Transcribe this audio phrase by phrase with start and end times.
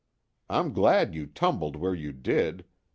[0.49, 2.65] I'm glad you tumbled where you did.